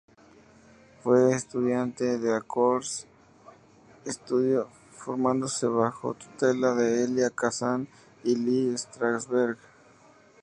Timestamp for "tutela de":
6.15-7.03